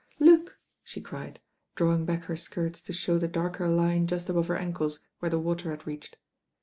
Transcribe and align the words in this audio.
"Look 0.17 0.49
I" 0.49 0.53
she 0.83 0.99
cried, 0.99 1.39
drawing 1.75 2.05
back 2.07 2.23
her 2.23 2.35
skirts 2.35 2.81
to 2.81 2.91
show 2.91 3.19
the 3.19 3.27
darker 3.27 3.67
line 3.69 4.07
just 4.07 4.29
above 4.31 4.47
her 4.47 4.57
ankles 4.57 5.05
where 5.19 5.29
the 5.29 5.37
water 5.37 5.69
had 5.69 5.85
reached. 5.85 6.17